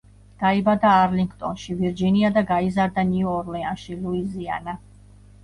დაიბადა 0.43 0.93
არლინგტონში, 1.01 1.75
ვირჯინია 1.81 2.33
და 2.39 2.43
გაიზარდა 2.53 3.05
ნიუ 3.11 3.35
ორლეანში, 3.43 4.01
ლუიზიანა. 4.01 4.77